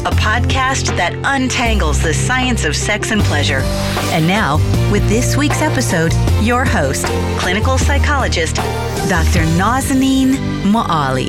[0.00, 3.60] a podcast that untangles the science of sex and pleasure.
[4.12, 4.56] And now,
[4.92, 7.06] with this week's episode, your host,
[7.38, 8.56] clinical psychologist,
[9.08, 9.44] Dr.
[9.58, 11.28] Nazanin Moali.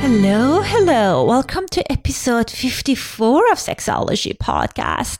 [0.00, 1.24] Hello, hello.
[1.24, 5.18] Welcome to episode 54 of Sexology Podcast.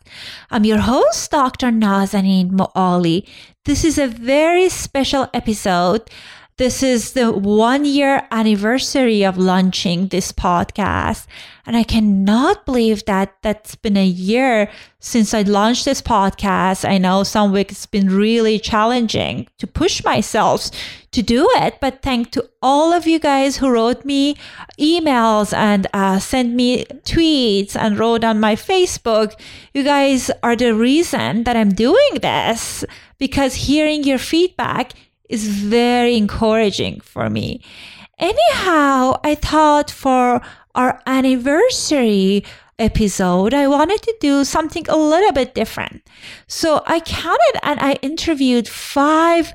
[0.50, 1.69] I'm your host, Dr.
[1.69, 3.26] Nazanin Moali.
[3.64, 6.08] This is a very special episode
[6.59, 11.27] this is the one year anniversary of launching this podcast.
[11.67, 16.89] And I cannot believe that that's been a year since I launched this podcast.
[16.89, 20.71] I know some weeks it's been really challenging to push myself
[21.12, 24.37] to do it, but thank to all of you guys who wrote me
[24.78, 29.38] emails and uh, sent me tweets and wrote on my Facebook.
[29.75, 32.84] You guys are the reason that I'm doing this
[33.19, 34.93] because hearing your feedback
[35.28, 37.62] is very encouraging for me.
[38.19, 40.41] Anyhow, I thought for
[40.75, 42.44] our anniversary
[42.78, 46.03] episode, I wanted to do something a little bit different.
[46.47, 49.53] So I counted and I interviewed five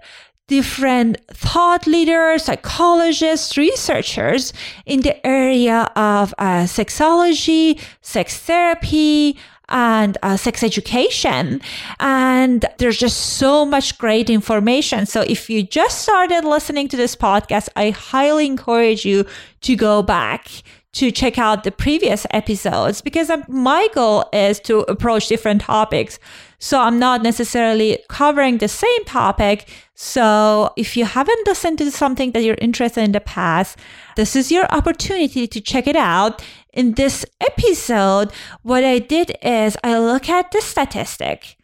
[0.47, 4.51] different thought leaders, psychologists, researchers
[4.85, 9.37] in the area of uh, sexology, sex therapy,
[9.71, 11.61] and uh, sex education.
[11.99, 15.05] And there's just so much great information.
[15.05, 19.25] So if you just started listening to this podcast, I highly encourage you
[19.61, 20.47] to go back
[20.93, 26.19] to check out the previous episodes because um, my goal is to approach different topics.
[26.59, 29.69] So I'm not necessarily covering the same topic.
[29.95, 33.79] So if you haven't listened to something that you're interested in the past,
[34.17, 36.43] this is your opportunity to check it out.
[36.73, 41.57] In this episode, what I did is I look at the statistic.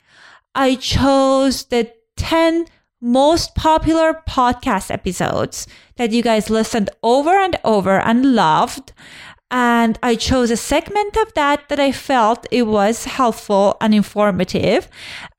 [0.53, 2.65] I chose the 10
[2.99, 8.91] most popular podcast episodes that you guys listened over and over and loved.
[9.49, 14.89] And I chose a segment of that that I felt it was helpful and informative.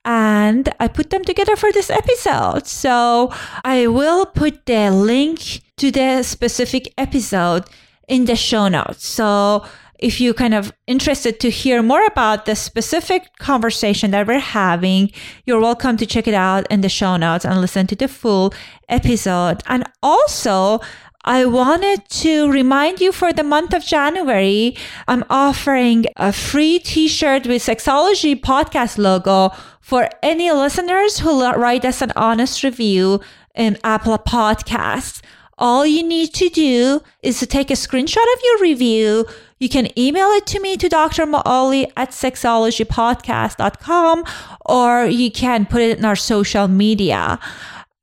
[0.03, 2.65] And I put them together for this episode.
[2.65, 3.31] So
[3.63, 7.65] I will put the link to the specific episode
[8.09, 9.07] in the show notes.
[9.07, 9.63] So
[9.99, 15.11] if you're kind of interested to hear more about the specific conversation that we're having,
[15.45, 18.53] you're welcome to check it out in the show notes and listen to the full
[18.87, 19.61] episode.
[19.67, 20.79] And also,
[21.25, 24.75] I wanted to remind you for the month of January,
[25.07, 29.51] I'm offering a free t-shirt with Sexology podcast logo
[29.81, 33.19] for any listeners who write us an honest review
[33.53, 35.21] in Apple Podcasts.
[35.59, 39.25] All you need to do is to take a screenshot of your review.
[39.59, 41.25] You can email it to me to Dr.
[41.25, 44.23] Moali at sexologypodcast.com
[44.65, 47.37] or you can put it in our social media.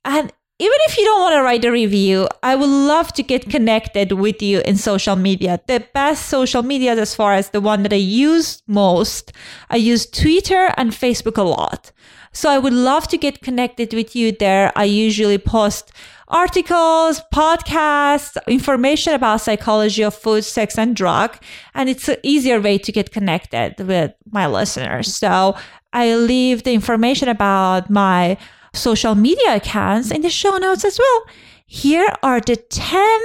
[0.05, 3.49] And even if you don't want to write a review, I would love to get
[3.49, 5.59] connected with you in social media.
[5.67, 9.33] The best social media, as far as the one that I use most,
[9.69, 11.91] I use Twitter and Facebook a lot.
[12.31, 14.71] So I would love to get connected with you there.
[14.75, 15.91] I usually post
[16.27, 21.37] articles, podcasts, information about psychology of food, sex, and drug.
[21.73, 25.15] And it's an easier way to get connected with my listeners.
[25.15, 25.55] So
[25.93, 28.37] I leave the information about my
[28.73, 31.23] social media accounts in the show notes as well.
[31.65, 33.21] Here are the 10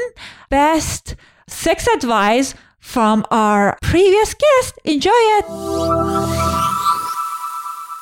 [0.49, 1.17] best
[1.47, 4.79] sex advice from our previous guest.
[4.85, 6.42] Enjoy it.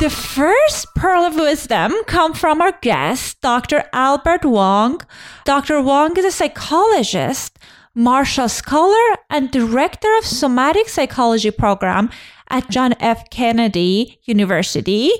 [0.00, 3.84] The first pearl of wisdom come from our guest, Dr.
[3.92, 5.02] Albert Wong.
[5.44, 5.82] Dr.
[5.82, 7.58] Wong is a psychologist,
[7.94, 12.08] Marshall Scholar, and director of somatic psychology program
[12.48, 13.28] at John F.
[13.28, 15.10] Kennedy University.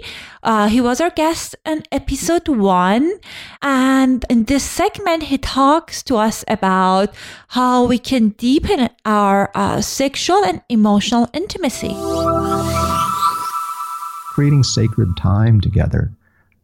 [0.43, 3.21] Uh, he was our guest in episode one.
[3.61, 7.15] And in this segment, he talks to us about
[7.49, 11.95] how we can deepen our uh, sexual and emotional intimacy.
[14.41, 16.11] Creating sacred time together,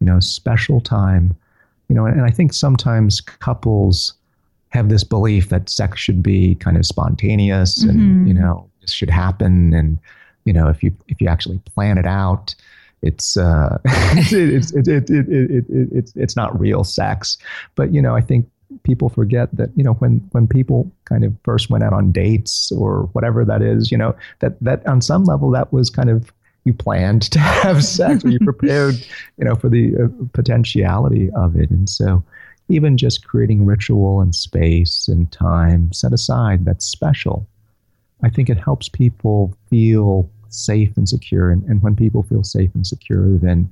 [0.00, 1.36] you know, special time,
[1.88, 4.14] you know, and I think sometimes couples
[4.70, 8.26] have this belief that sex should be kind of spontaneous and, mm-hmm.
[8.28, 9.98] you know, this should happen and
[10.46, 12.54] you know, if you if you actually plan it out,
[13.02, 17.36] it's uh, it's, it, it, it, it, it, it's it's not real sex.
[17.74, 18.48] But you know, I think
[18.84, 22.72] people forget that you know when when people kind of first went out on dates
[22.72, 26.32] or whatever that is, you know, that that on some level that was kind of
[26.66, 28.94] you planned to have sex or you prepared,
[29.38, 32.22] you know, for the uh, potentiality of it, and so
[32.68, 37.46] even just creating ritual and space and time set aside that's special.
[38.22, 41.50] I think it helps people feel safe and secure.
[41.50, 43.70] And, and when people feel safe and secure, then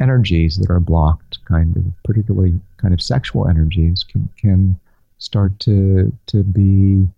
[0.00, 4.78] energies that are blocked, kind of particularly kind of sexual energies, can can
[5.18, 7.08] start to to be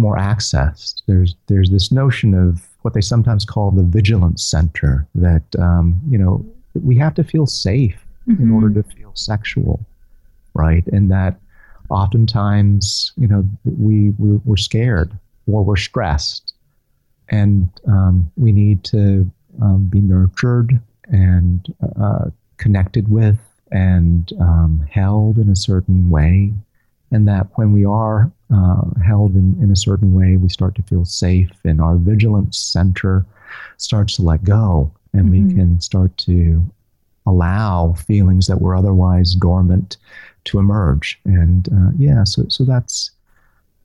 [0.00, 1.02] more accessed.
[1.06, 6.18] There's there's this notion of what they sometimes call the vigilance center that um, you
[6.18, 6.44] know
[6.74, 7.98] we have to feel safe
[8.28, 8.42] mm-hmm.
[8.42, 9.84] in order to feel sexual,
[10.54, 10.86] right?
[10.88, 11.38] And that
[11.88, 15.12] oftentimes you know we we're, we're scared
[15.46, 16.54] or we're stressed
[17.30, 19.30] and um, we need to
[19.62, 22.26] um, be nurtured and uh,
[22.56, 23.38] connected with
[23.72, 26.52] and um, held in a certain way.
[27.10, 30.82] And that when we are uh, held in, in a certain way, we start to
[30.82, 33.26] feel safe, and our vigilance center
[33.76, 35.48] starts to let go, and mm-hmm.
[35.48, 36.64] we can start to
[37.26, 39.96] allow feelings that were otherwise dormant
[40.44, 41.20] to emerge.
[41.24, 43.10] And uh, yeah, so so that's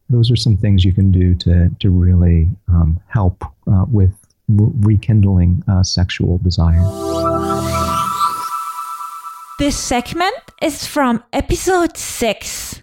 [0.10, 4.13] those are some things you can do to, to really um, help uh, with
[4.48, 6.83] re- rekindling uh, sexual desire.
[9.57, 12.81] This segment is from episode six.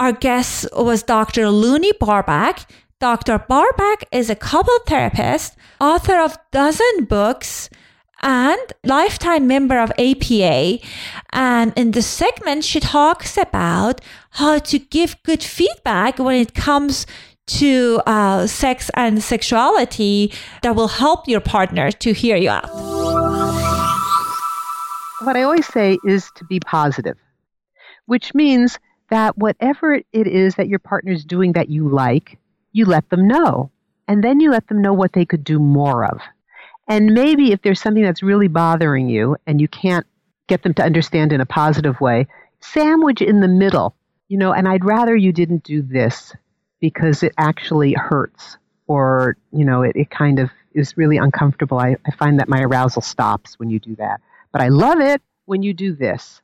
[0.00, 1.50] Our guest was Dr.
[1.50, 2.64] Lonnie Barbach.
[3.00, 3.38] Dr.
[3.38, 7.68] Barbach is a couple therapist, author of dozen books,
[8.22, 10.78] and lifetime member of APA.
[11.34, 14.00] And in the segment, she talks about
[14.30, 17.06] how to give good feedback when it comes
[17.58, 20.32] to uh, sex and sexuality
[20.62, 22.70] that will help your partner to hear you out.
[25.24, 27.18] What I always say is to be positive,
[28.06, 28.78] which means
[29.10, 32.38] that whatever it is that your partner is doing that you like,
[32.72, 33.70] you let them know.
[34.08, 36.20] And then you let them know what they could do more of.
[36.88, 40.06] And maybe if there's something that's really bothering you and you can't
[40.48, 42.26] get them to understand in a positive way,
[42.60, 43.94] sandwich in the middle,
[44.28, 46.34] you know, and I'd rather you didn't do this
[46.80, 48.56] because it actually hurts
[48.88, 51.78] or, you know, it, it kind of is really uncomfortable.
[51.78, 54.20] I, I find that my arousal stops when you do that.
[54.50, 56.42] But I love it when you do this.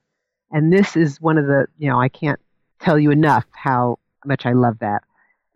[0.53, 2.39] And this is one of the, you know, I can't
[2.81, 5.03] tell you enough how much I love that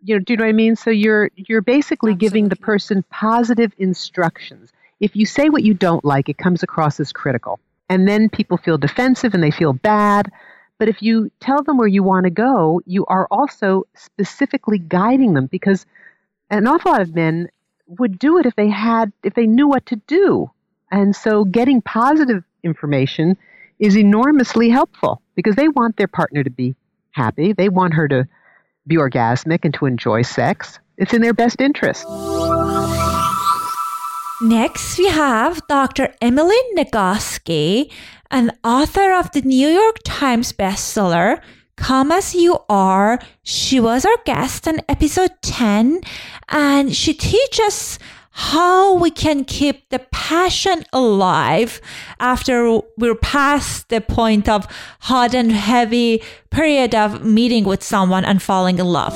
[0.03, 2.27] you know do you know what i mean so you're you're basically Absolutely.
[2.27, 6.99] giving the person positive instructions if you say what you don't like, it comes across
[6.99, 7.59] as critical.
[7.89, 10.31] And then people feel defensive and they feel bad.
[10.77, 15.33] But if you tell them where you want to go, you are also specifically guiding
[15.33, 15.85] them because
[16.49, 17.49] an awful lot of men
[17.87, 20.49] would do it if they had if they knew what to do.
[20.91, 23.37] And so getting positive information
[23.79, 26.75] is enormously helpful because they want their partner to be
[27.11, 27.53] happy.
[27.53, 28.27] They want her to
[28.87, 30.79] be orgasmic and to enjoy sex.
[30.97, 32.05] It's in their best interest.
[34.41, 36.13] Next, we have Dr.
[36.19, 37.91] Emily Nagoski,
[38.31, 41.41] an author of the New York Times bestseller,
[41.75, 43.19] Come As You Are.
[43.43, 46.01] She was our guest on episode 10,
[46.49, 47.99] and she teaches
[48.31, 51.81] how we can keep the passion alive
[52.19, 54.65] after we're past the point of
[55.01, 59.13] hot and heavy period of meeting with someone and falling in love.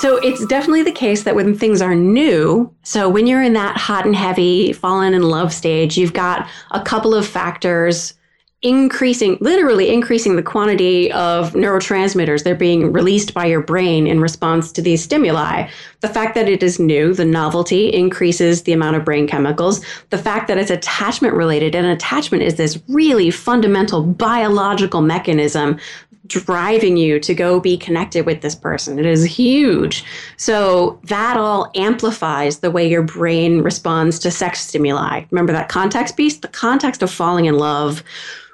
[0.00, 3.76] So it's definitely the case that when things are new, so when you're in that
[3.76, 8.14] hot and heavy, fallen in love stage, you've got a couple of factors
[8.62, 14.70] increasing, literally increasing the quantity of neurotransmitters they're being released by your brain in response
[14.70, 15.66] to these stimuli.
[16.00, 19.82] The fact that it is new, the novelty increases the amount of brain chemicals.
[20.10, 25.78] The fact that it's attachment related, and attachment is this really fundamental biological mechanism
[26.26, 28.98] driving you to go be connected with this person.
[28.98, 30.04] It is huge.
[30.36, 35.24] So that all amplifies the way your brain responds to sex stimuli.
[35.30, 36.36] Remember that context piece?
[36.36, 38.04] The context of falling in love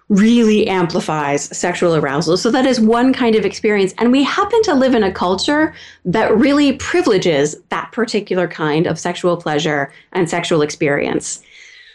[0.08, 2.36] really amplifies sexual arousal.
[2.36, 3.92] So that is one kind of experience.
[3.98, 9.00] And we happen to live in a culture that really privileges that particular kind of
[9.00, 11.42] sexual pleasure and sexual experience.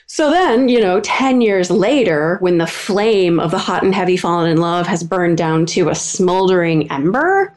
[0.08, 4.18] So then, you know, 10 years later, when the flame of the hot and heavy
[4.18, 7.56] fallen in love has burned down to a smoldering ember,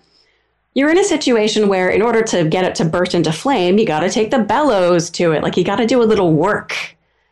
[0.75, 3.87] you're in a situation where, in order to get it to burst into flame, you
[3.87, 5.42] got to take the bellows to it.
[5.42, 6.76] Like, you got to do a little work.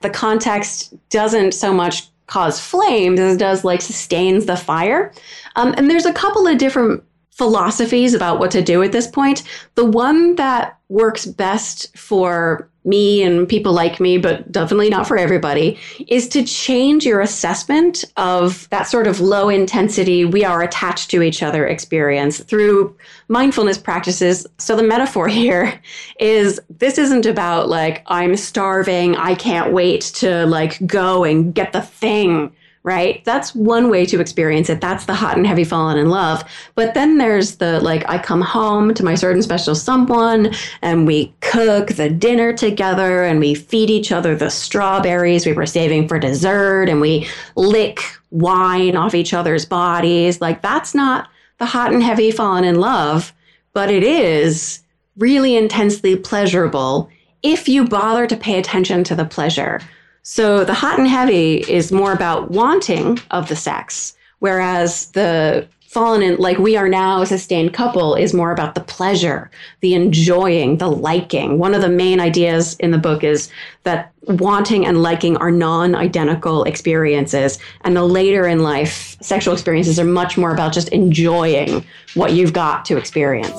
[0.00, 5.12] The context doesn't so much cause flames as it does like sustains the fire.
[5.56, 9.42] Um, and there's a couple of different philosophies about what to do at this point.
[9.74, 15.16] The one that works best for me and people like me, but definitely not for
[15.16, 21.10] everybody, is to change your assessment of that sort of low intensity, we are attached
[21.10, 22.94] to each other experience through
[23.28, 24.46] mindfulness practices.
[24.58, 25.80] So the metaphor here
[26.18, 31.72] is this isn't about like, I'm starving, I can't wait to like go and get
[31.72, 32.52] the thing
[32.84, 33.24] right?
[33.24, 34.80] That's one way to experience it.
[34.80, 36.42] That's the hot and heavy falling in love.
[36.74, 41.32] But then there's the like, I come home to my certain special someone and we
[41.40, 46.18] cook the dinner together and we feed each other the strawberries we were saving for
[46.18, 50.40] dessert and we lick wine off each other's bodies.
[50.40, 53.32] Like, that's not the hot and heavy falling in love,
[53.74, 54.82] but it is
[55.16, 57.08] really intensely pleasurable
[57.42, 59.80] if you bother to pay attention to the pleasure.
[60.24, 66.22] So the hot and heavy is more about wanting of the sex, whereas the fallen
[66.22, 69.50] in like we are now a sustained couple is more about the pleasure,
[69.80, 71.58] the enjoying, the liking.
[71.58, 73.50] One of the main ideas in the book is
[73.82, 80.04] that wanting and liking are non-identical experiences and the later in life sexual experiences are
[80.04, 83.52] much more about just enjoying what you've got to experience.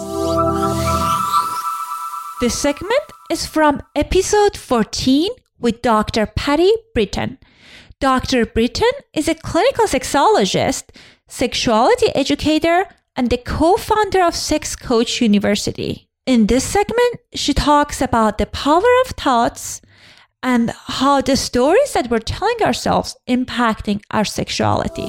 [2.39, 5.29] This segment is from episode 14
[5.63, 6.27] with Dr.
[6.27, 7.39] Patti Britton.
[7.99, 8.45] Dr.
[8.45, 10.89] Britton is a clinical sexologist,
[11.27, 16.09] sexuality educator, and the co founder of Sex Coach University.
[16.25, 19.81] In this segment, she talks about the power of thoughts
[20.41, 25.07] and how the stories that we're telling ourselves impacting our sexuality.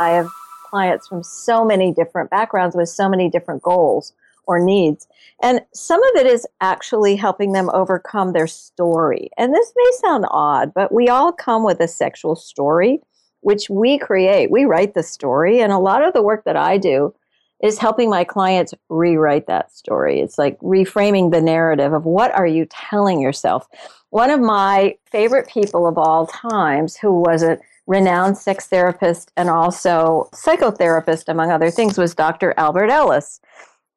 [0.00, 0.28] I have
[0.70, 4.14] clients from so many different backgrounds with so many different goals
[4.46, 5.06] or needs.
[5.42, 9.30] And some of it is actually helping them overcome their story.
[9.36, 13.00] And this may sound odd, but we all come with a sexual story,
[13.40, 14.50] which we create.
[14.50, 15.60] We write the story.
[15.60, 17.14] And a lot of the work that I do
[17.62, 20.20] is helping my clients rewrite that story.
[20.20, 23.66] It's like reframing the narrative of what are you telling yourself.
[24.10, 29.48] One of my favorite people of all times, who was a renowned sex therapist and
[29.48, 32.54] also psychotherapist, among other things, was Dr.
[32.56, 33.40] Albert Ellis.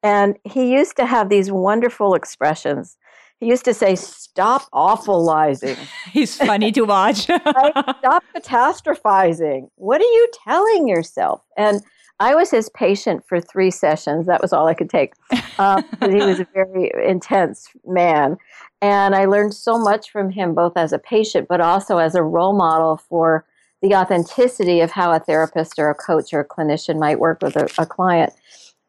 [0.02, 2.96] And he used to have these wonderful expressions.
[3.40, 5.76] He used to say, Stop awfulizing.
[6.12, 7.22] He's funny to watch.
[7.24, 9.70] Stop catastrophizing.
[9.76, 11.42] What are you telling yourself?
[11.56, 11.82] And
[12.20, 14.26] I was his patient for three sessions.
[14.26, 15.14] That was all I could take.
[15.58, 18.36] Uh, he was a very intense man.
[18.80, 22.22] And I learned so much from him, both as a patient, but also as a
[22.22, 23.44] role model for
[23.82, 27.56] the authenticity of how a therapist or a coach or a clinician might work with
[27.56, 28.32] a, a client.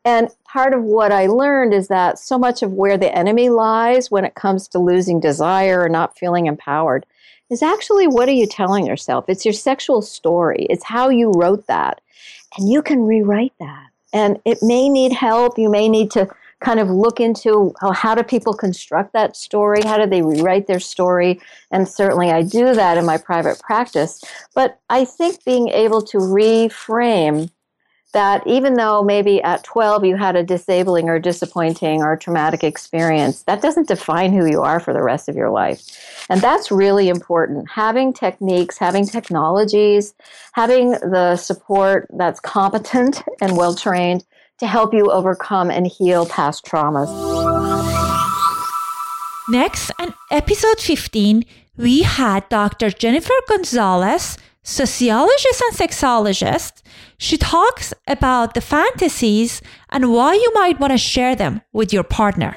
[0.06, 4.10] And part of what I learned is that so much of where the enemy lies
[4.10, 7.06] when it comes to losing desire or not feeling empowered
[7.50, 9.26] is actually what are you telling yourself?
[9.28, 12.02] It's your sexual story, it's how you wrote that.
[12.58, 13.88] And you can rewrite that.
[14.14, 15.60] And it may need help.
[15.60, 16.28] You may need to
[16.60, 19.82] kind of look into how, how do people construct that story?
[19.84, 21.40] How do they rewrite their story?
[21.72, 24.24] And certainly I do that in my private practice.
[24.56, 27.50] But I think being able to reframe
[28.14, 33.44] that even though maybe at 12 you had a disabling or disappointing or traumatic experience,
[33.44, 36.26] that doesn't define who you are for the rest of your life.
[36.30, 37.70] And that's really important.
[37.70, 40.14] Having techniques, having technologies,
[40.54, 44.26] having the support that's competent and well trained
[44.60, 47.10] to help you overcome and heal past traumas.
[49.48, 51.44] Next, on episode 15,
[51.78, 52.92] we had Dr.
[52.92, 54.38] Jennifer Gunsaullus
[54.70, 56.84] sociologist and sexologist,
[57.18, 62.04] she talks about the fantasies and why you might want to share them with your
[62.04, 62.56] partner.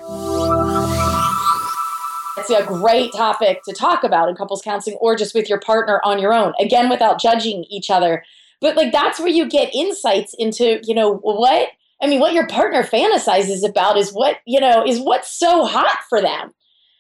[2.37, 6.01] It's a great topic to talk about in couples counseling or just with your partner
[6.05, 8.23] on your own, again, without judging each other.
[8.61, 11.69] But like that's where you get insights into, you know, what
[12.03, 16.01] I mean, what your partner fantasizes about is what, you know, is what's so hot
[16.09, 16.53] for them.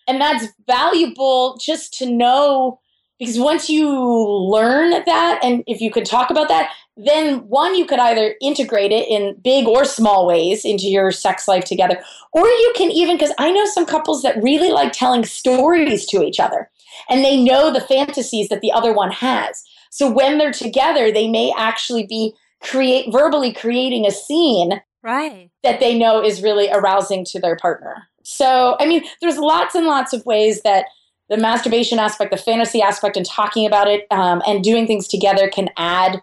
[0.08, 2.78] And that's valuable just to know
[3.22, 7.86] because once you learn that and if you could talk about that, then one, you
[7.86, 12.02] could either integrate it in big or small ways into your sex life together,
[12.32, 16.24] or you can even, because I know some couples that really like telling stories to
[16.24, 16.68] each other
[17.08, 19.62] and they know the fantasies that the other one has.
[19.90, 25.78] So when they're together, they may actually be create verbally creating a scene right that
[25.78, 28.08] they know is really arousing to their partner.
[28.24, 30.86] So, I mean, there's lots and lots of ways that
[31.32, 35.48] the masturbation aspect, the fantasy aspect, and talking about it um, and doing things together
[35.48, 36.22] can add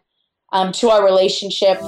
[0.53, 1.79] um, to our relationship.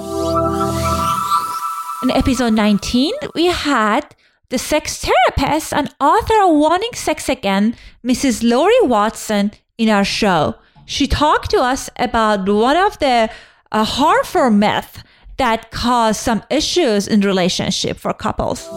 [2.02, 4.16] In episode 19, we had
[4.48, 8.42] the sex therapist and author of Wanting Sex Again, Mrs.
[8.42, 10.56] Laurie Watson, in our show.
[10.84, 13.30] She talked to us about one of the
[13.70, 14.98] uh, harmful myths
[15.36, 18.68] that cause some issues in relationship for couples.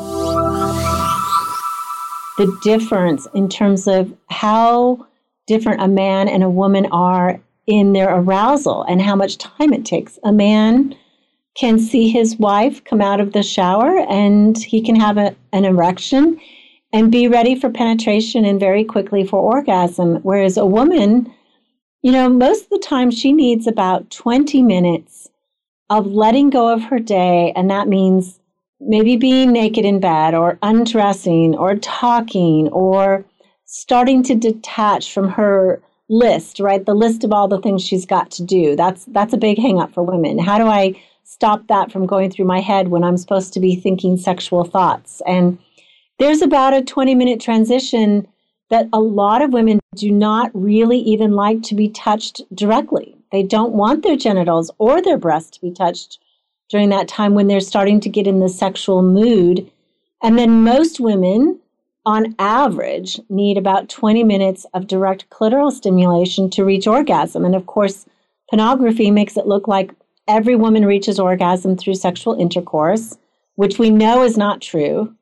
[2.37, 5.07] The difference in terms of how
[5.47, 9.85] different a man and a woman are in their arousal and how much time it
[9.85, 10.19] takes.
[10.23, 10.95] A man
[11.55, 15.65] can see his wife come out of the shower and he can have a, an
[15.65, 16.39] erection
[16.91, 20.15] and be ready for penetration and very quickly for orgasm.
[20.23, 21.31] Whereas a woman,
[22.01, 25.29] you know, most of the time she needs about 20 minutes
[25.89, 27.53] of letting go of her day.
[27.55, 28.39] And that means
[28.85, 33.25] maybe being naked in bed or undressing or talking or
[33.65, 36.85] starting to detach from her list, right?
[36.85, 38.75] The list of all the things she's got to do.
[38.75, 40.37] That's that's a big hang up for women.
[40.37, 43.75] How do I stop that from going through my head when I'm supposed to be
[43.75, 45.21] thinking sexual thoughts?
[45.27, 45.57] And
[46.19, 48.27] there's about a 20 minute transition
[48.69, 53.15] that a lot of women do not really even like to be touched directly.
[53.31, 56.19] They don't want their genitals or their breasts to be touched
[56.69, 59.69] during that time when they're starting to get in the sexual mood.
[60.23, 61.59] And then most women
[62.05, 67.43] on average, need about 20 minutes of direct clitoral stimulation to reach orgasm.
[67.43, 68.05] And of course,
[68.49, 69.91] pornography makes it look like
[70.27, 73.17] every woman reaches orgasm through sexual intercourse,
[73.55, 75.13] which we know is not true.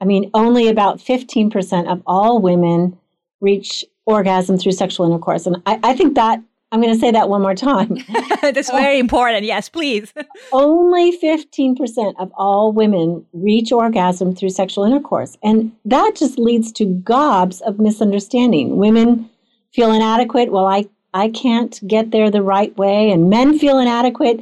[0.00, 2.96] I mean, only about 15% of all women
[3.40, 5.44] reach orgasm through sexual intercourse.
[5.44, 7.96] And I, I think that I'm going to say that one more time.
[8.42, 9.44] That's very important.
[9.44, 10.12] Yes, please.
[10.52, 15.38] Only 15% of all women reach orgasm through sexual intercourse.
[15.42, 18.76] And that just leads to gobs of misunderstanding.
[18.76, 19.30] Women
[19.72, 20.52] feel inadequate.
[20.52, 23.10] Well, I, I can't get there the right way.
[23.10, 24.40] And men feel inadequate.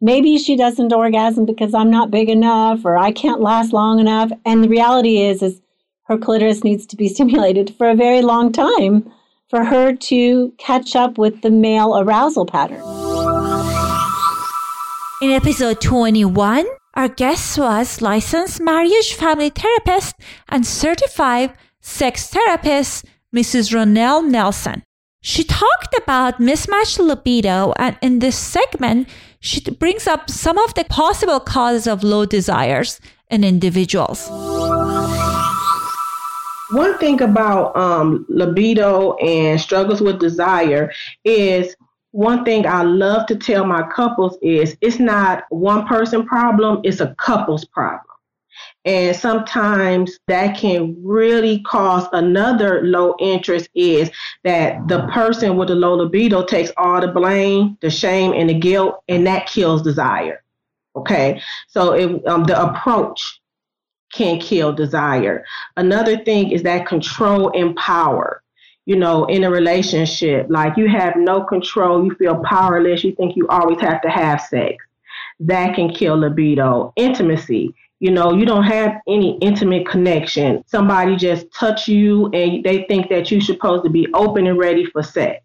[0.00, 4.30] Maybe she doesn't orgasm because I'm not big enough or I can't last long enough.
[4.44, 5.60] And the reality is, is
[6.04, 9.10] her clitoris needs to be stimulated for a very long time
[9.54, 12.82] for her to catch up with the male arousal pattern.
[15.22, 20.16] In episode 21, our guest was licensed marriage family therapist
[20.48, 23.72] and certified sex therapist, Mrs.
[23.72, 24.82] Ronelle Nelson.
[25.22, 30.84] She talked about mismatched libido, and in this segment, she brings up some of the
[30.86, 32.98] possible causes of low desires
[33.30, 34.28] in individuals.
[36.74, 40.92] One thing about um, libido and struggles with desire
[41.24, 41.76] is
[42.10, 46.98] one thing I love to tell my couples is it's not one person problem, it's
[46.98, 48.02] a couple's problem.
[48.84, 54.10] And sometimes that can really cause another low interest is
[54.42, 58.54] that the person with the low libido takes all the blame, the shame, and the
[58.54, 60.42] guilt, and that kills desire.
[60.96, 61.40] Okay.
[61.68, 63.40] So um, the approach
[64.14, 65.44] can kill desire.
[65.76, 68.42] Another thing is that control and power.
[68.86, 73.34] You know, in a relationship, like you have no control, you feel powerless, you think
[73.34, 74.76] you always have to have sex.
[75.40, 76.92] That can kill libido.
[76.96, 77.74] Intimacy.
[78.00, 80.62] You know, you don't have any intimate connection.
[80.66, 84.84] Somebody just touch you and they think that you're supposed to be open and ready
[84.84, 85.43] for sex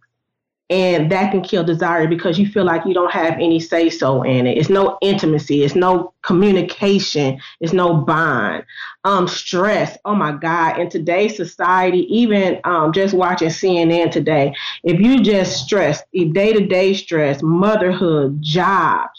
[0.70, 4.22] and that can kill desire because you feel like you don't have any say so
[4.22, 4.58] in it.
[4.58, 8.66] It's no intimacy, it's no communication, it's no bond.
[9.04, 9.98] Um, stress.
[10.06, 10.78] Oh my God!
[10.78, 14.54] In today's society, even um, just watching CNN today,
[14.84, 19.19] if you just stress, day to day stress, motherhood, jobs,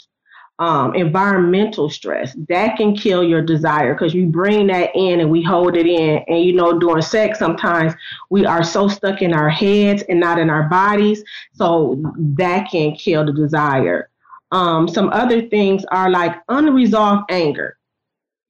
[0.61, 2.37] um, environmental stress.
[2.49, 6.23] That can kill your desire because you bring that in and we hold it in.
[6.29, 7.95] And you know during sex sometimes
[8.29, 12.01] we are so stuck in our heads and not in our bodies so
[12.37, 14.11] that can kill the desire.
[14.53, 17.79] Um, some other things are like unresolved anger.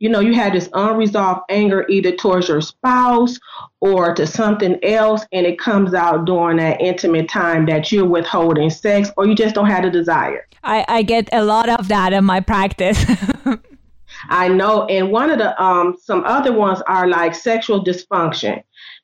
[0.01, 3.39] You know, you had this unresolved anger either towards your spouse
[3.81, 8.71] or to something else, and it comes out during that intimate time that you're withholding
[8.71, 10.47] sex or you just don't have the desire.
[10.63, 13.05] I, I get a lot of that in my practice.
[14.29, 14.87] I know.
[14.87, 18.63] And one of the um some other ones are like sexual dysfunction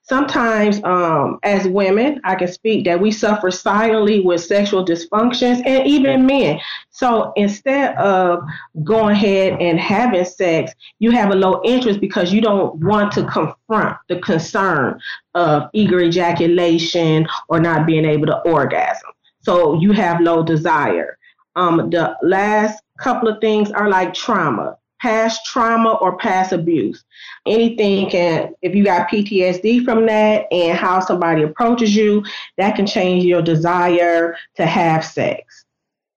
[0.08, 5.86] sometimes um, as women i can speak that we suffer silently with sexual dysfunctions and
[5.86, 6.58] even men
[6.90, 8.40] so instead of
[8.84, 13.24] going ahead and having sex you have a low interest because you don't want to
[13.24, 14.98] confront the concern
[15.34, 19.10] of eager ejaculation or not being able to orgasm
[19.42, 21.15] so you have low desire
[21.56, 27.04] um, the last couple of things are like trauma past trauma or past abuse.
[27.46, 32.24] Anything can, if you got PTSD from that and how somebody approaches you,
[32.56, 35.64] that can change your desire to have sex.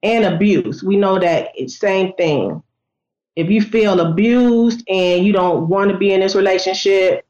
[0.02, 2.64] And abuse, we know that it's same thing.
[3.36, 7.26] If you feel abused and you don't want to be in this relationship,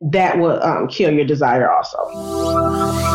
[0.00, 3.06] that will um, kill your desire also.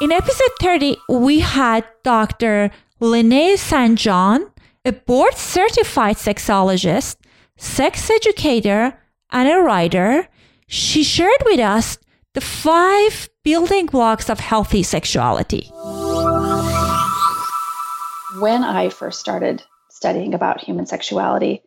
[0.00, 2.70] In episode 30, we had Dr.
[3.00, 3.98] Lanae St.
[3.98, 4.50] John
[4.86, 7.16] a board certified sexologist,
[7.56, 8.96] sex educator,
[9.32, 10.28] and a writer,
[10.68, 11.98] she shared with us
[12.34, 15.68] the five building blocks of healthy sexuality.
[18.38, 21.62] When I first started studying about human sexuality,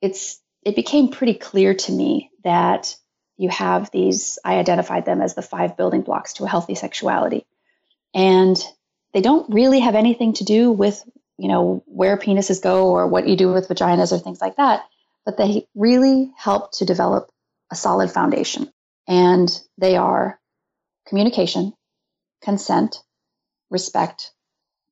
[0.00, 2.96] it's it became pretty clear to me that
[3.36, 7.44] you have these I identified them as the five building blocks to a healthy sexuality.
[8.14, 8.56] And
[9.12, 11.02] they don't really have anything to do with
[11.38, 14.84] you know, where penises go or what you do with vaginas or things like that.
[15.24, 17.30] But they really help to develop
[17.70, 18.72] a solid foundation.
[19.08, 20.40] And they are
[21.06, 21.74] communication,
[22.42, 23.02] consent,
[23.70, 24.32] respect,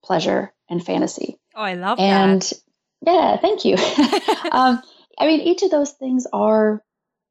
[0.05, 1.39] pleasure, and fantasy.
[1.55, 2.05] Oh, I love that.
[2.05, 2.55] and, that.
[3.03, 3.75] Yeah, thank you.
[4.53, 4.83] um,
[5.19, 6.83] I mean, each of those things are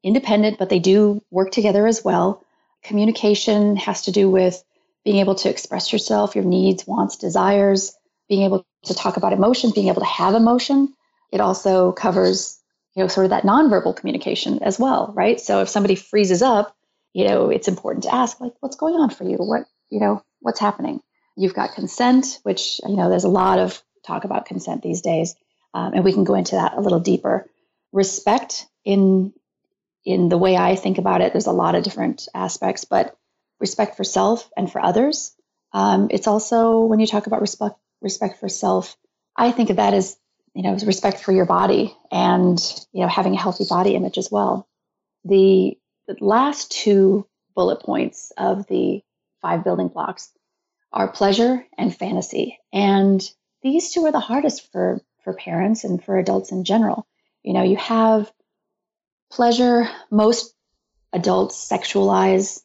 [0.02, 2.44] independent, but they do work together as well.
[2.82, 4.62] Communication has to do with
[5.04, 7.94] being able to express yourself, your needs, wants, desires,
[8.28, 10.94] being able to talk about emotions, being able to have emotion.
[11.30, 12.58] It also covers,
[12.94, 15.40] you know, sort of that nonverbal communication as well, right?
[15.40, 16.74] So if somebody freezes up,
[17.12, 19.36] you know, it's important to ask, like, what's going on for you?
[19.36, 21.00] What, you know, what's happening?
[21.36, 25.34] You've got consent, which, you know, there's a lot of talk about consent these days.
[25.74, 27.50] Um, and we can go into that a little deeper.
[27.92, 29.32] Respect in
[30.04, 33.16] in the way I think about it, there's a lot of different aspects, but
[33.64, 35.34] respect for self and for others.
[35.72, 38.96] Um, it's also when you talk about respect respect for self,
[39.34, 40.16] I think of that as,
[40.54, 42.58] you know, respect for your body and,
[42.92, 44.68] you know, having a healthy body image as well.
[45.24, 49.02] The, the last two bullet points of the
[49.40, 50.30] five building blocks
[50.92, 52.58] are pleasure and fantasy.
[52.72, 53.20] And
[53.62, 57.06] these two are the hardest for, for parents and for adults in general.
[57.42, 58.30] You know, you have
[59.32, 59.88] pleasure.
[60.10, 60.54] Most
[61.12, 62.60] adults sexualize,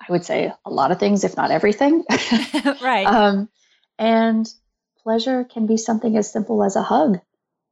[0.00, 2.04] I would say, a lot of things, if not everything.
[2.82, 3.06] right.
[3.06, 3.48] Um,
[3.98, 4.48] and
[5.02, 7.20] pleasure can be something as simple as a hug.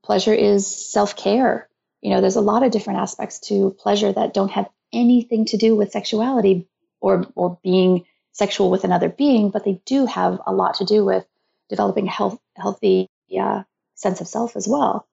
[0.05, 1.69] Pleasure is self care.
[2.01, 5.57] You know, there's a lot of different aspects to pleasure that don't have anything to
[5.57, 6.69] do with sexuality
[7.01, 11.05] or, or being sexual with another being, but they do have a lot to do
[11.05, 11.27] with
[11.69, 13.62] developing a health, healthy uh,
[13.95, 15.07] sense of self as well.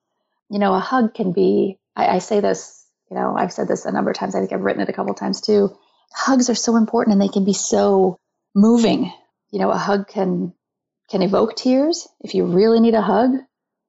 [0.49, 3.85] You know, a hug can be, I, I say this, you know, I've said this
[3.85, 4.35] a number of times.
[4.35, 5.75] I think I've written it a couple of times too.
[6.15, 8.17] Hugs are so important and they can be so
[8.55, 9.11] moving.
[9.51, 10.53] You know, a hug can
[11.09, 13.31] can evoke tears if you really need a hug,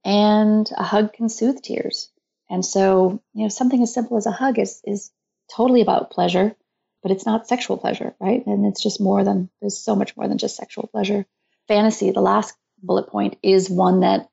[0.05, 2.11] and a hug can soothe tears.
[2.51, 5.12] And so, you know, something as simple as a hug is is
[5.55, 6.55] totally about pleasure,
[7.03, 8.45] but it's not sexual pleasure, right?
[8.45, 11.27] And it's just more than there's so much more than just sexual pleasure.
[11.69, 14.29] Fantasy, the last bullet point, is one that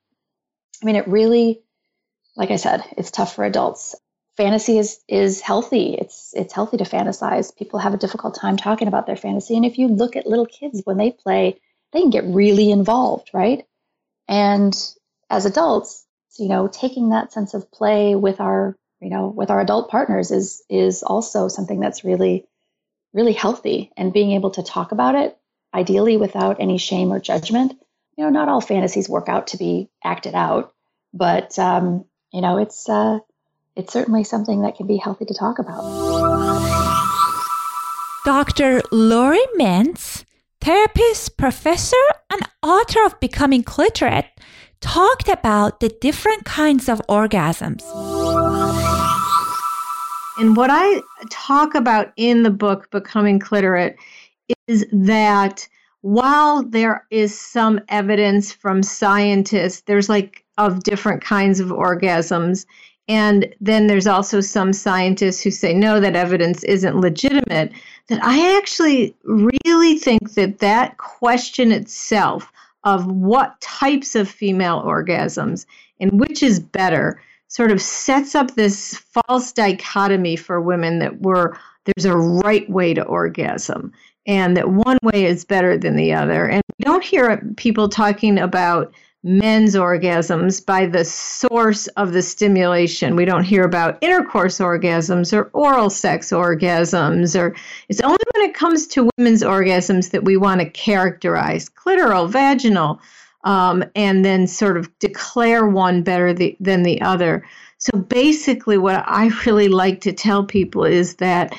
[0.81, 1.61] I mean, it really,
[2.35, 3.95] like I said, it's tough for adults.
[4.37, 5.93] Fantasy is is healthy.
[5.93, 7.55] It's it's healthy to fantasize.
[7.55, 9.55] People have a difficult time talking about their fantasy.
[9.55, 11.59] And if you look at little kids when they play
[11.93, 13.65] they can get really involved, right?
[14.27, 14.75] And
[15.29, 16.05] as adults,
[16.37, 20.31] you know, taking that sense of play with our, you know, with our adult partners
[20.31, 22.47] is is also something that's really,
[23.13, 23.91] really healthy.
[23.95, 25.37] And being able to talk about it,
[25.73, 27.73] ideally without any shame or judgment.
[28.17, 30.73] You know, not all fantasies work out to be acted out,
[31.13, 33.19] but um, you know, it's uh,
[33.75, 35.81] it's certainly something that can be healthy to talk about.
[38.25, 38.81] Dr.
[38.91, 40.23] Laurie Mintz
[40.63, 41.97] therapist, professor,
[42.31, 44.25] and author of Becoming Cliterate,
[44.79, 47.83] talked about the different kinds of orgasms.
[50.37, 53.97] And what I talk about in the book, Becoming Cliterate,
[54.67, 55.67] is that
[56.01, 62.65] while there is some evidence from scientists, there's like of different kinds of orgasms,
[63.07, 67.71] and then there's also some scientists who say no that evidence isn't legitimate
[68.07, 72.51] that i actually really think that that question itself
[72.83, 75.65] of what types of female orgasms
[75.99, 81.53] and which is better sort of sets up this false dichotomy for women that we're
[81.85, 83.91] there's a right way to orgasm
[84.25, 86.47] and that one way is better than the other.
[86.47, 93.15] And we don't hear people talking about men's orgasms by the source of the stimulation.
[93.15, 97.55] We don't hear about intercourse orgasms or oral sex orgasms, or
[97.87, 102.99] it's only when it comes to women's orgasms that we want to characterize clitoral, vaginal,
[103.45, 107.45] um, and then sort of declare one better the, than the other.
[107.77, 111.57] So basically, what I really like to tell people is that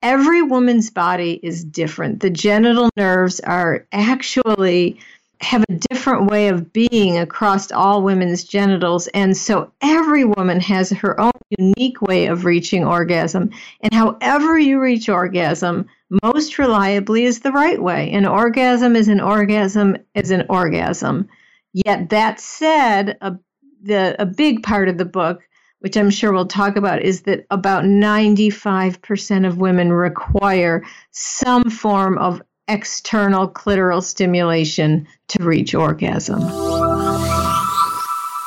[0.00, 2.20] every woman's body is different.
[2.20, 5.00] The genital nerves are actually
[5.40, 9.06] have a different way of being across all women's genitals.
[9.08, 13.50] And so every woman has her own unique way of reaching orgasm.
[13.80, 15.86] And however you reach orgasm,
[16.22, 18.10] most reliably is the right way.
[18.12, 21.28] An orgasm is an orgasm is an orgasm.
[21.72, 23.36] Yet that said, a,
[23.82, 25.42] the, a big part of the book,
[25.80, 32.18] which I'm sure we'll talk about, is that about 95% of women require some form
[32.18, 36.42] of external clitoral stimulation to reach orgasm.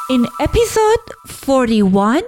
[0.09, 2.21] In episode 41,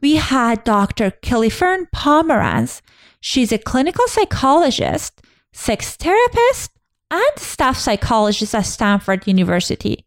[0.00, 1.10] we had Dr.
[1.22, 2.80] Kellyfern Pomeranz.
[3.20, 5.20] She's a clinical psychologist,
[5.52, 6.70] sex therapist,
[7.10, 10.04] and staff psychologist at Stanford University.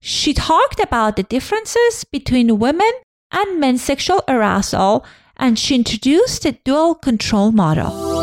[0.00, 2.92] She talked about the differences between women
[3.32, 5.04] and men's sexual arousal,
[5.36, 8.13] and she introduced the dual control model.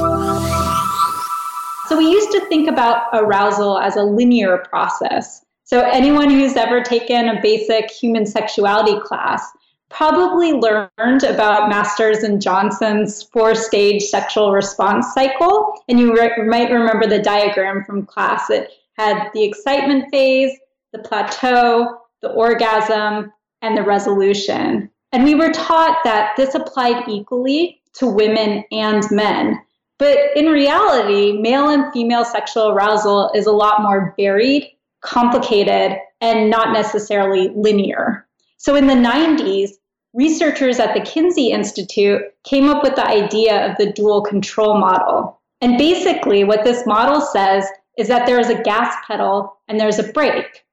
[1.92, 5.44] So we used to think about arousal as a linear process.
[5.66, 9.46] So anyone who's ever taken a basic human sexuality class
[9.90, 15.84] probably learned about Masters and Johnson's four stage sexual response cycle.
[15.90, 18.50] And you re- might remember the diagram from class.
[18.50, 20.58] It had the excitement phase,
[20.94, 24.90] the plateau, the orgasm, and the resolution.
[25.12, 29.60] And we were taught that this applied equally to women and men.
[30.02, 34.68] But in reality, male and female sexual arousal is a lot more varied,
[35.02, 38.26] complicated, and not necessarily linear.
[38.58, 39.74] So in the 90s,
[40.16, 45.40] researchers at the Kinsey Institute came up with the idea of the dual control model.
[45.62, 50.00] And basically, what this model says is that there is a gas pedal and there's
[50.00, 50.66] a brake.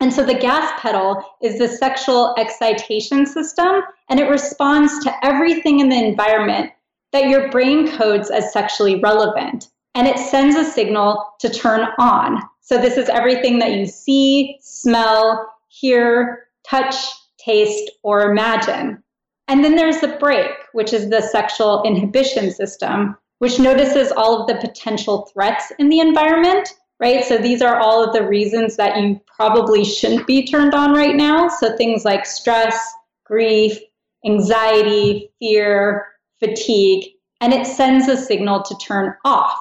[0.00, 5.80] And so the gas pedal is the sexual excitation system, and it responds to everything
[5.80, 6.72] in the environment
[7.12, 12.40] that your brain codes as sexually relevant and it sends a signal to turn on.
[12.60, 16.94] So, this is everything that you see, smell, hear, touch,
[17.38, 19.02] taste, or imagine.
[19.48, 24.46] And then there's the brake, which is the sexual inhibition system, which notices all of
[24.46, 26.68] the potential threats in the environment,
[27.00, 27.24] right?
[27.24, 31.16] So, these are all of the reasons that you probably shouldn't be turned on right
[31.16, 31.48] now.
[31.48, 32.78] So, things like stress,
[33.24, 33.76] grief,
[34.24, 36.06] anxiety, fear,
[36.40, 37.04] fatigue,
[37.40, 39.58] and it sends a signal to turn off.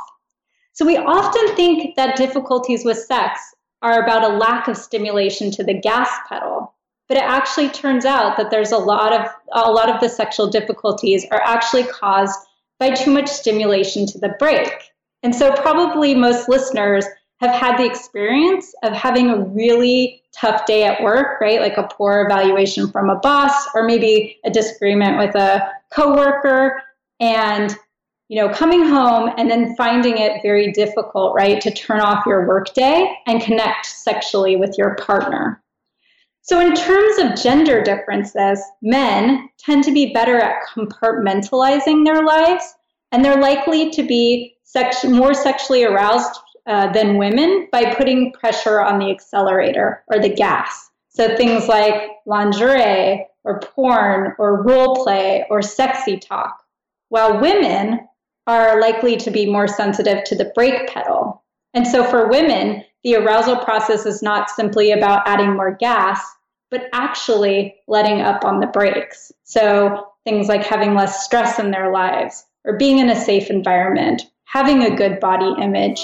[0.74, 3.39] So we often think that difficulties with sex
[3.82, 6.74] are about a lack of stimulation to the gas pedal,
[7.08, 10.50] but it actually turns out that there's a lot of a lot of the sexual
[10.50, 12.38] difficulties are actually caused
[12.80, 14.92] by too much stimulation to the brake.
[15.22, 17.06] And so probably most listeners
[17.39, 21.62] have had the experience of having a really tough day at work, right?
[21.62, 26.82] Like a poor evaluation from a boss or maybe a disagreement with a coworker
[27.19, 27.75] and
[28.28, 32.47] you know coming home and then finding it very difficult, right, to turn off your
[32.47, 35.63] workday and connect sexually with your partner.
[36.41, 42.75] So, in terms of gender differences, men tend to be better at compartmentalizing their lives,
[43.12, 48.82] and they're likely to be sex- more sexually aroused uh, than women by putting pressure
[48.82, 50.89] on the accelerator or the gas.
[51.10, 56.62] So things like lingerie or porn or role play or sexy talk.
[57.10, 58.08] While women
[58.48, 61.43] are likely to be more sensitive to the brake pedal.
[61.74, 66.22] And so for women, the arousal process is not simply about adding more gas,
[66.72, 69.32] but actually letting up on the brakes.
[69.43, 74.24] So things like having less stress in their lives or being in a safe environment
[74.50, 76.04] having a good body image.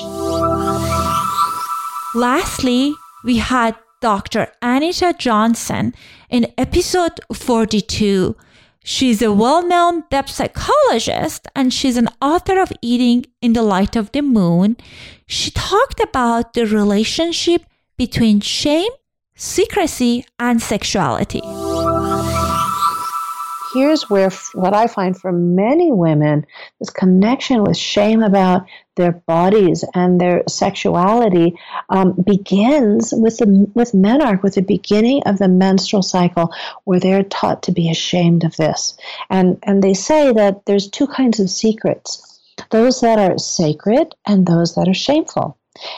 [2.13, 4.51] Lastly, we had Dr.
[4.61, 5.95] Anita Johnston
[6.29, 8.35] in episode 42.
[8.83, 13.95] She's a well known depth psychologist and she's an author of Eating in the Light
[13.95, 14.77] of the Moon.
[15.25, 17.63] She talked about the relationship
[17.97, 18.91] between shame,
[19.35, 21.41] secrecy, and sexuality.
[23.75, 26.45] Here's where what I find for many women,
[26.79, 31.59] this connection with shame about their bodies and their sexuality
[31.89, 36.53] um, begins with the with menarche, with the beginning of the menstrual cycle,
[36.85, 38.95] where they're taught to be ashamed of this.
[39.29, 42.39] And and they say that there's two kinds of secrets:
[42.71, 45.57] those that are sacred and those that are shameful.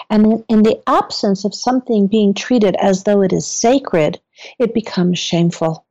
[0.10, 4.20] And in the absence of something being treated as though it is sacred,
[4.58, 5.86] it becomes shameful.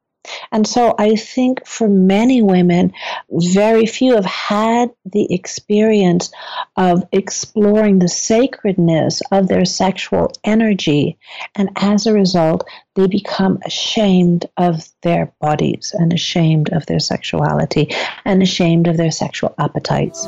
[0.53, 2.93] And so I think for many women,
[3.31, 6.31] very few have had the experience
[6.77, 11.19] of exploring the sacredness of their sexual energy.
[11.55, 17.91] And as a result, they become ashamed of their bodies and ashamed of their sexuality
[18.25, 20.27] and ashamed of their sexual appetites.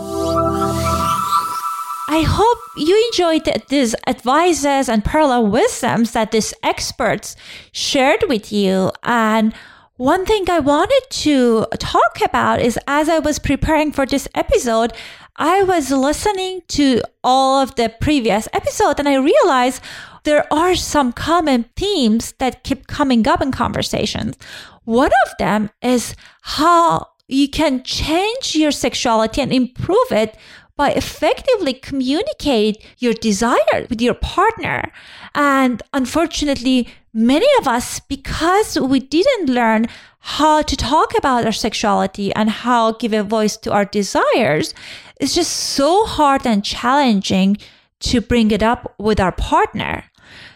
[2.10, 7.36] I hope you enjoyed these advices and parallel wisdoms that these experts
[7.70, 8.92] shared with you.
[9.02, 9.52] And
[9.98, 14.92] one thing I wanted to talk about is as I was preparing for this episode,
[15.34, 19.82] I was listening to all of the previous episodes and I realized
[20.22, 24.36] there are some common themes that keep coming up in conversations.
[24.84, 30.36] One of them is how you can change your sexuality and improve it
[30.78, 34.90] by effectively communicate your desire with your partner.
[35.34, 39.88] And unfortunately, many of us, because we didn't learn
[40.20, 44.72] how to talk about our sexuality and how give a voice to our desires,
[45.20, 47.58] it's just so hard and challenging
[48.00, 50.04] to bring it up with our partner.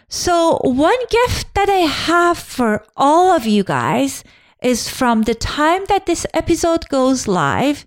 [0.08, 4.22] So one gift that I have for all of you guys
[4.62, 7.84] is from the time that this episode goes live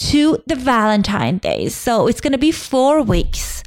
[0.00, 1.74] to the Valentine days.
[1.74, 3.62] So it's going to be four weeks.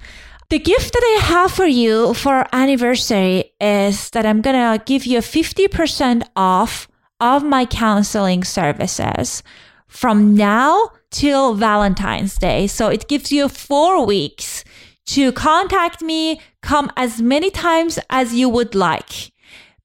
[0.49, 5.05] The gift that I have for you for anniversary is that I'm going to give
[5.05, 6.87] you 50% off
[7.19, 9.43] of my counseling services
[9.87, 12.67] from now till Valentine's Day.
[12.67, 14.63] So it gives you four weeks
[15.05, 19.32] to contact me, come as many times as you would like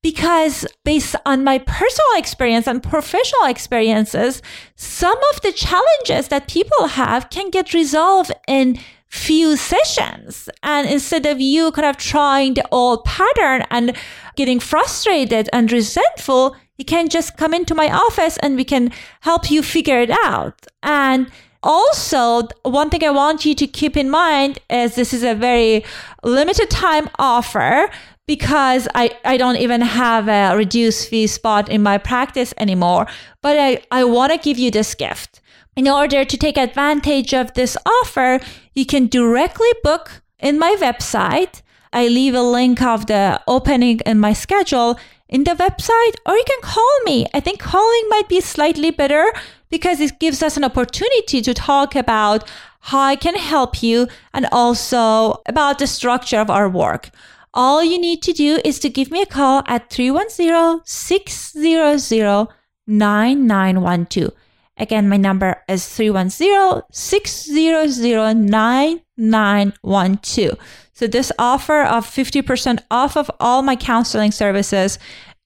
[0.03, 4.43] because based on my personal experience and professional experiences,
[4.77, 10.49] some of the challenges that people have can get resolved in few sessions.
[10.63, 13.97] And instead of you kind of trying the old pattern and
[14.37, 19.51] getting frustrated and resentful, you can just come into my office and we can help
[19.51, 20.67] you figure it out.
[20.83, 21.31] And
[21.63, 25.85] also, one thing I want you to keep in mind is this is a very
[26.23, 27.91] limited time offer
[28.27, 33.07] because I, I don't even have a reduced fee spot in my practice anymore.
[33.43, 35.41] But I, I want to give you this gift.
[35.75, 38.41] In order to take advantage of this offer,
[38.75, 41.63] you can directly book in my website.
[41.93, 46.45] I leave a link of the opening in my schedule in the website, or you
[46.47, 47.27] can call me.
[47.33, 49.33] I think calling might be slightly better
[49.71, 52.49] because it gives us an opportunity to talk about
[52.81, 57.11] how I can help you and also about the structure of our work.
[57.55, 62.49] All you need to do is to give me a call at 310 600
[62.87, 64.33] 9912.
[64.77, 70.59] Again, my number is 310 600 9912.
[70.93, 74.99] So, this offer of 50% off of all my counseling services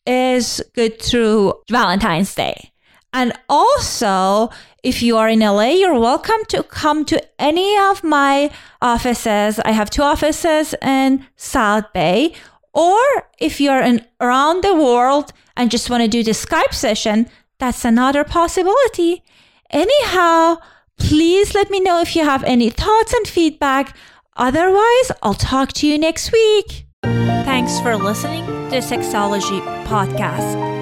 [0.06, 2.71] is good through Valentine's Day.
[3.12, 4.50] And also,
[4.82, 9.60] if you are in LA, you're welcome to come to any of my offices.
[9.60, 12.34] I have two offices in South Bay.
[12.72, 12.98] Or
[13.38, 17.84] if you're in, around the world and just want to do the Skype session, that's
[17.84, 19.22] another possibility.
[19.70, 20.56] Anyhow,
[20.98, 23.94] please let me know if you have any thoughts and feedback.
[24.36, 26.86] Otherwise, I'll talk to you next week.
[27.02, 30.81] Thanks for listening to Sexology Podcast.